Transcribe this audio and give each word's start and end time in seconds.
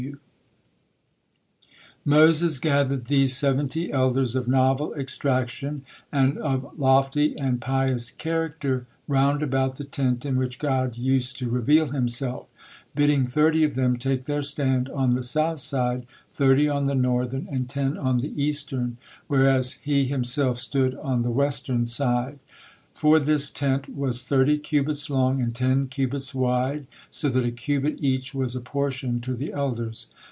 Moses 2.03 2.57
gathered 2.57 3.05
these 3.05 3.37
seventy 3.37 3.91
elders 3.91 4.35
of 4.35 4.47
novel 4.47 4.91
extraction 4.95 5.83
and 6.11 6.35
of 6.39 6.67
lofty 6.75 7.37
and 7.37 7.61
pious 7.61 8.09
character 8.09 8.87
round 9.07 9.43
about 9.43 9.75
the 9.75 9.83
tent 9.83 10.25
in 10.25 10.35
which 10.37 10.57
God 10.57 10.97
used 10.97 11.37
to 11.37 11.49
reveal 11.51 11.89
Himself, 11.91 12.47
bidding 12.95 13.27
thirty 13.27 13.63
of 13.63 13.75
them 13.75 13.97
take 13.97 14.25
their 14.25 14.41
stand 14.41 14.89
on 14.89 15.13
the 15.13 15.21
south 15.21 15.59
side, 15.59 16.07
thirty 16.33 16.67
on 16.67 16.87
the 16.87 16.95
northern, 16.95 17.47
and 17.51 17.69
ten 17.69 17.99
on 17.99 18.17
the 18.17 18.41
eastern, 18.41 18.97
whereas 19.27 19.73
he 19.73 20.05
himself 20.05 20.57
stood 20.57 20.95
on 20.95 21.21
the 21.21 21.29
western 21.29 21.85
side. 21.85 22.39
For 22.95 23.19
this 23.19 23.51
tent 23.51 23.95
was 23.95 24.23
thirty 24.23 24.57
cubits 24.57 25.07
long 25.07 25.39
and 25.39 25.53
ten 25.55 25.87
cubits 25.87 26.33
wide, 26.33 26.87
so 27.11 27.29
that 27.29 27.45
a 27.45 27.51
cubit 27.51 28.03
each 28.03 28.33
was 28.33 28.55
apportioned 28.55 29.21
to 29.23 29.35
the 29.35 29.53
elders. 29.53 30.07